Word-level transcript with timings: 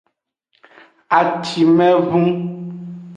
Acimevhun. 1.17 2.27